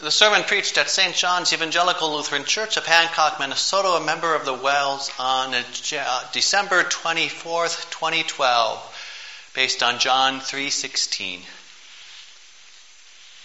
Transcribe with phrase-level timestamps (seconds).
[0.00, 1.12] The sermon preached at St.
[1.12, 6.84] John's Evangelical Lutheran Church of Hancock, Minnesota, a member of the WELS, on uh, December
[6.84, 11.40] 24th, 2012, based on John 3:16.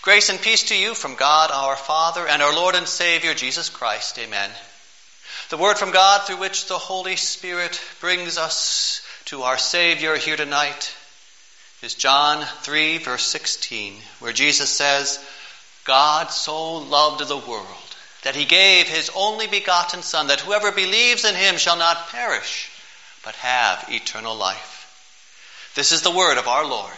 [0.04, 3.70] Grace and peace to you from God our Father and our Lord and Savior Jesus
[3.70, 4.20] Christ.
[4.20, 4.52] Amen.
[5.50, 10.38] The word from God through which the Holy Spirit brings us to our Savior here
[10.38, 10.96] tonight
[11.82, 15.18] is John 3 verse 16, where Jesus says,
[15.86, 17.68] God so loved the world
[18.24, 22.70] that he gave his only begotten Son, that whoever believes in him shall not perish,
[23.24, 25.72] but have eternal life.
[25.76, 26.92] This is the word of our Lord.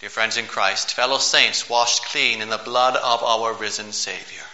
[0.00, 4.44] Dear friends in Christ, fellow saints washed clean in the blood of our risen Savior.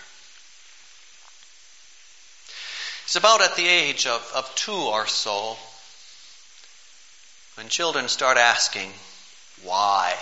[3.05, 5.57] It's about at the age of, of two or so
[7.57, 8.93] when children start asking,
[9.63, 10.15] why?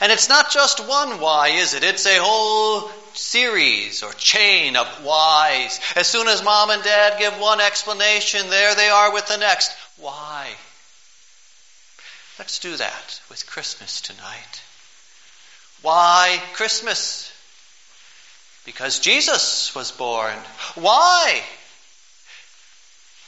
[0.00, 1.82] And it's not just one why, is it?
[1.82, 5.80] It's a whole series or chain of whys.
[5.96, 9.72] As soon as mom and dad give one explanation, there they are with the next.
[9.96, 10.48] Why?
[12.38, 14.62] Let's do that with Christmas tonight.
[15.82, 17.32] Why Christmas?
[18.64, 20.36] Because Jesus was born.
[20.74, 21.42] Why?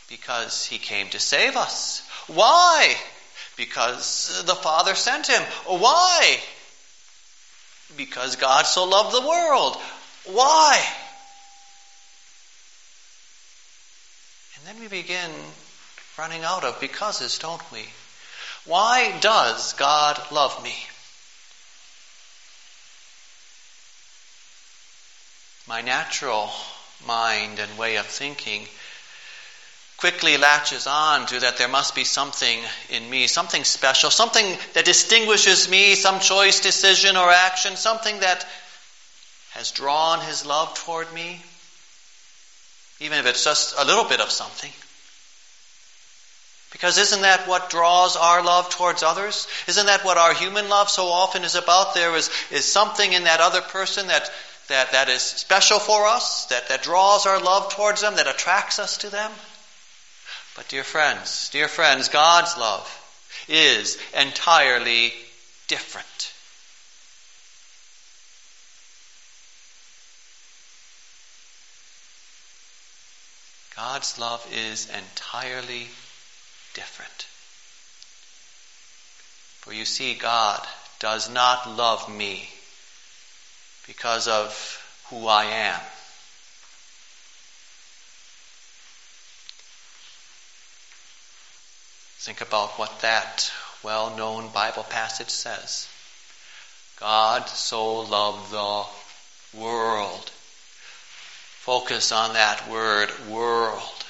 [0.08, 2.02] Because he came to save us.
[2.26, 2.96] Why?
[3.60, 5.42] Because the Father sent him.
[5.66, 6.38] Why?
[7.94, 9.76] Because God so loved the world.
[10.24, 10.82] Why?
[14.56, 15.30] And then we begin
[16.16, 17.84] running out of becauses, don't we?
[18.64, 20.74] Why does God love me?
[25.68, 26.48] My natural
[27.06, 28.66] mind and way of thinking
[30.00, 34.86] quickly latches on to that there must be something in me, something special, something that
[34.86, 38.46] distinguishes me, some choice, decision, or action, something that
[39.50, 41.42] has drawn his love toward me,
[43.00, 44.72] even if it's just a little bit of something.
[46.72, 49.48] Because isn't that what draws our love towards others?
[49.66, 51.94] Isn't that what our human love so often is about?
[51.94, 54.30] There is, is something in that other person that,
[54.68, 58.78] that, that is special for us, that, that draws our love towards them, that attracts
[58.78, 59.30] us to them.
[60.56, 62.88] But dear friends, dear friends, God's love
[63.48, 65.12] is entirely
[65.68, 66.32] different.
[73.76, 75.88] God's love is entirely
[76.74, 77.26] different.
[79.60, 80.66] For you see, God
[80.98, 82.48] does not love me
[83.86, 85.80] because of who I am.
[92.22, 93.50] Think about what that
[93.82, 95.88] well known Bible passage says.
[96.98, 100.30] God so loved the world.
[101.60, 104.04] Focus on that word, world.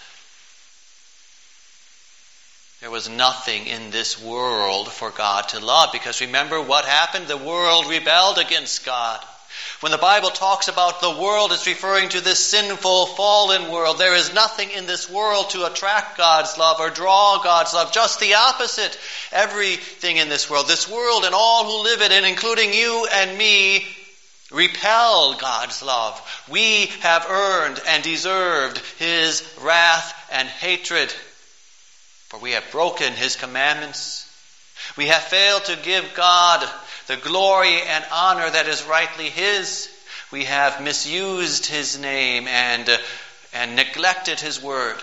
[2.81, 7.29] There was nothing in this world for God to love because remember what happened?
[7.29, 9.25] The world rebelled against God.
[9.81, 13.99] When the Bible talks about the world, it's referring to this sinful, fallen world.
[13.99, 17.93] There is nothing in this world to attract God's love or draw God's love.
[17.93, 18.99] Just the opposite.
[19.33, 23.39] Everything in this world, this world and all who live in it, including you and
[23.39, 23.87] me,
[24.51, 26.45] repel God's love.
[26.51, 31.11] We have earned and deserved His wrath and hatred,
[32.29, 34.27] for we have broken His commandments.
[34.97, 36.69] We have failed to give God
[37.11, 39.91] the glory and honor that is rightly His.
[40.31, 42.99] We have misused His name and, uh,
[43.53, 44.97] and neglected His word.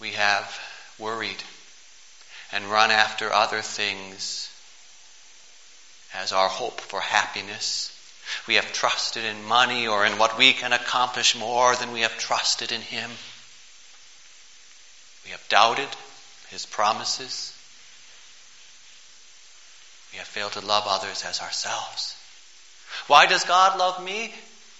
[0.00, 0.60] We have
[0.98, 1.40] worried
[2.50, 4.50] and run after other things
[6.14, 7.96] as our hope for happiness.
[8.48, 12.18] We have trusted in money or in what we can accomplish more than we have
[12.18, 13.12] trusted in Him.
[15.24, 15.88] We have doubted
[16.50, 17.56] his promises.
[20.12, 22.16] We have failed to love others as ourselves.
[23.06, 24.34] Why does God love me?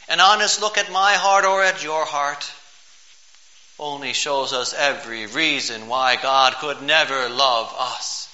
[0.09, 2.51] An honest look at my heart or at your heart
[3.79, 8.29] only shows us every reason why God could never love us.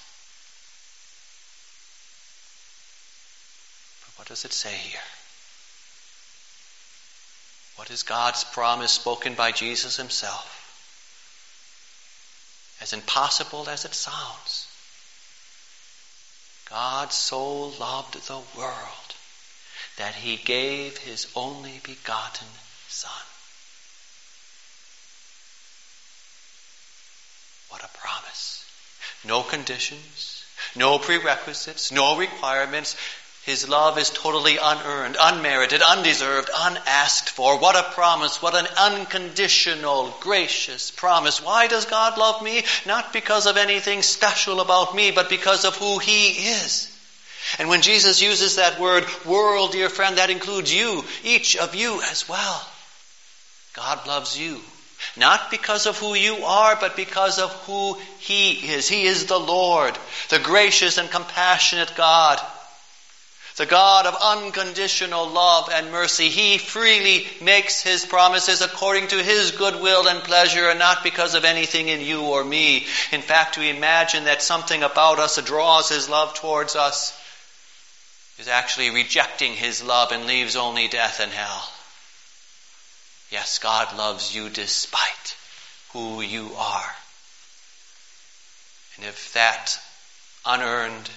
[4.01, 4.99] But what does it say here?
[7.77, 10.58] What is God's promise spoken by Jesus himself?
[12.81, 14.67] As impossible as it sounds.
[16.69, 19.15] God so loved the world
[19.97, 22.47] that he gave his only begotten
[22.87, 23.11] Son.
[27.69, 28.65] What a promise.
[29.23, 30.43] No conditions,
[30.75, 32.95] no prerequisites, no requirements.
[33.49, 37.57] His love is totally unearned, unmerited, undeserved, unasked for.
[37.57, 38.43] What a promise.
[38.43, 41.41] What an unconditional, gracious promise.
[41.41, 42.63] Why does God love me?
[42.85, 46.95] Not because of anything special about me, but because of who He is.
[47.57, 52.03] And when Jesus uses that word world, dear friend, that includes you, each of you
[52.03, 52.69] as well.
[53.73, 54.61] God loves you.
[55.17, 58.87] Not because of who you are, but because of who He is.
[58.87, 59.97] He is the Lord,
[60.29, 62.39] the gracious and compassionate God,
[63.59, 66.29] the God of unconditional love and mercy.
[66.29, 71.43] He freely makes His promises according to His goodwill and pleasure and not because of
[71.43, 72.87] anything in you or me.
[73.11, 77.13] In fact, to imagine that something about us draws His love towards us
[78.37, 81.69] is actually rejecting His love and leaves only death and hell.
[83.29, 85.35] Yes, God loves you despite
[85.91, 86.95] who you are.
[88.95, 89.77] And if that
[90.45, 91.09] unearned,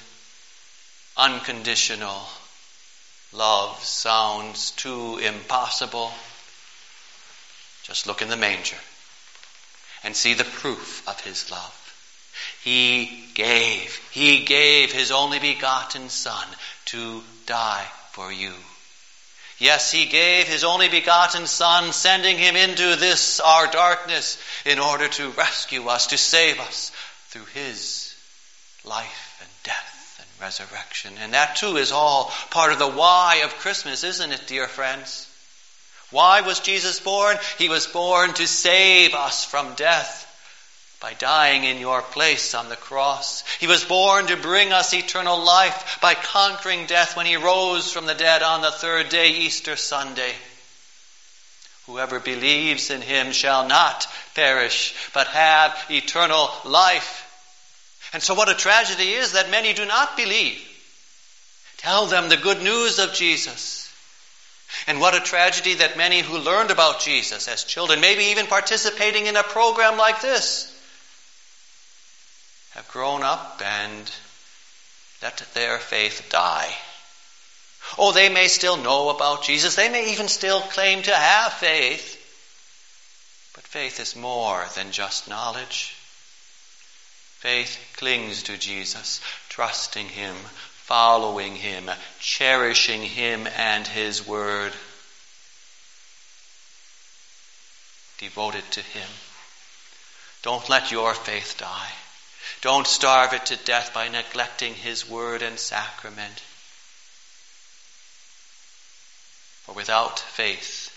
[1.16, 2.28] unconditional
[3.32, 6.12] love sounds too impossible,
[7.82, 8.76] just look in the manger
[10.04, 11.78] and see the proof of his love.
[12.62, 16.46] He gave, he gave his only begotten Son
[16.86, 18.54] to die for you.
[19.62, 25.06] Yes, He gave His only begotten Son, sending Him into this, our darkness, in order
[25.06, 26.90] to rescue us, to save us
[27.28, 28.12] through His
[28.84, 29.31] life
[30.42, 31.14] resurrection.
[31.20, 35.28] And that too is all part of the why of Christmas, isn't it, dear friends?
[36.10, 37.38] Why was Jesus born?
[37.56, 40.28] He was born to save us from death
[41.00, 43.42] by dying in your place on the cross.
[43.58, 48.06] He was born to bring us eternal life by conquering death when he rose from
[48.06, 50.32] the dead on the third day, Easter Sunday.
[51.86, 57.28] Whoever believes in him shall not perish, but have eternal life.
[58.12, 60.60] And so, what a tragedy is that many do not believe.
[61.78, 63.90] Tell them the good news of Jesus.
[64.86, 69.26] And what a tragedy that many who learned about Jesus as children, maybe even participating
[69.26, 70.68] in a program like this,
[72.70, 74.10] have grown up and
[75.22, 76.74] let their faith die.
[77.98, 79.74] Oh, they may still know about Jesus.
[79.74, 82.18] They may even still claim to have faith.
[83.54, 85.94] But faith is more than just knowledge.
[87.42, 90.36] Faith clings to Jesus, trusting Him,
[90.84, 91.90] following Him,
[92.20, 94.72] cherishing Him and His Word.
[98.18, 99.08] Devoted to Him.
[100.42, 101.90] Don't let your faith die.
[102.60, 106.40] Don't starve it to death by neglecting His word and sacrament.
[109.64, 110.90] For without faith,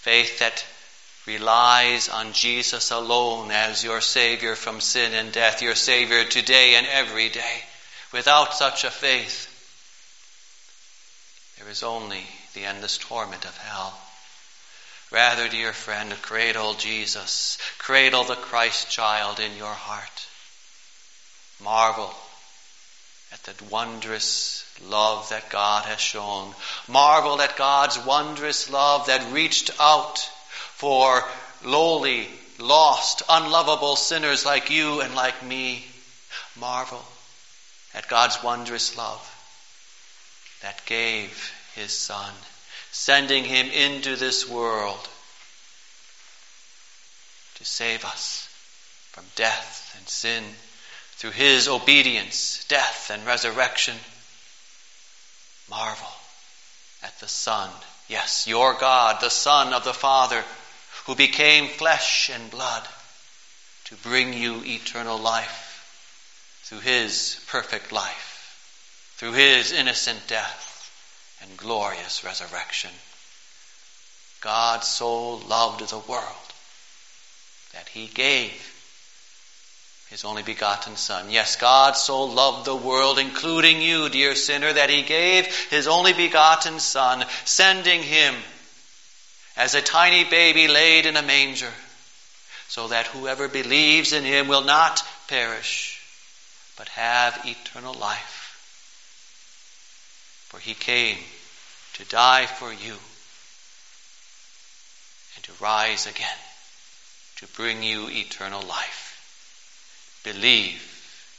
[0.00, 0.64] faith that
[1.26, 6.86] relies on Jesus alone as your Savior from sin and death, your Savior today and
[6.86, 7.62] every day,
[8.12, 9.52] without such a faith,
[11.58, 12.22] there is only
[12.54, 13.98] the endless torment of hell.
[15.10, 20.26] Rather, dear friend, cradle Jesus, cradle the Christ child in your heart.
[21.62, 22.14] Marvel
[23.32, 26.54] at the wondrous love that God has shown.
[26.86, 30.28] Marvel at God's wondrous love that reached out
[30.76, 31.22] for
[31.64, 32.28] lowly,
[32.58, 35.84] lost, unlovable sinners like you and like me.
[36.58, 37.04] Marvel
[37.94, 39.22] at God's wondrous love
[40.62, 42.32] that gave His Son,
[42.90, 45.08] sending Him into this world
[47.56, 48.48] to save us
[49.12, 50.44] from death and sin
[51.16, 53.96] through his obedience, death, and resurrection.
[55.70, 56.12] Marvel
[57.02, 57.70] at the Son.
[58.08, 60.44] Yes, your God, the Son of the Father,
[61.06, 62.82] who became flesh and blood
[63.84, 65.62] to bring you eternal life
[66.64, 70.90] through his perfect life, through his innocent death
[71.40, 72.90] and glorious resurrection.
[74.40, 76.52] God so loved the world
[77.72, 78.72] that he gave
[80.08, 81.30] his only begotten Son.
[81.30, 86.12] Yes, God so loved the world, including you, dear sinner, that he gave his only
[86.12, 88.34] begotten Son, sending him
[89.56, 91.72] as a tiny baby laid in a manger,
[92.68, 96.00] so that whoever believes in him will not perish,
[96.76, 98.42] but have eternal life.
[100.48, 101.18] For he came
[101.94, 102.96] to die for you
[105.34, 106.38] and to rise again
[107.36, 110.20] to bring you eternal life.
[110.24, 110.82] Believe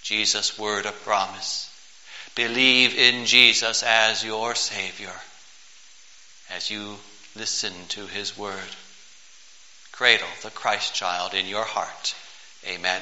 [0.03, 1.69] Jesus' word of promise.
[2.35, 5.13] Believe in Jesus as your Savior
[6.51, 6.97] as you
[7.37, 8.75] listen to His word.
[9.91, 12.15] Cradle the Christ child in your heart.
[12.65, 13.01] Amen.